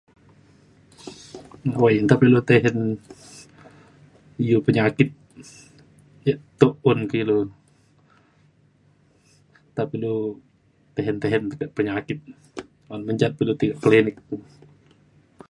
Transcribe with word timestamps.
awai 1.77 1.95
nta 2.05 2.15
pa 2.19 2.23
ilu 2.27 2.41
tehen 2.49 2.77
u 4.55 4.59
penyakit 4.67 5.09
ia 6.27 6.35
tuk 6.59 6.73
un 6.89 6.99
ka 7.09 7.15
ilu 7.23 7.37
nta 9.71 9.81
pe 9.89 9.95
ilu 9.99 10.13
tehen 10.95 11.15
tehen 11.23 11.43
tekek 11.51 11.71
penyakit 11.77 12.19
un 12.91 13.01
mencat 13.07 13.31
pa 13.33 13.41
ilu 13.43 13.53
tai 13.59 13.67
ka 13.71 13.77
klinik 13.83 14.17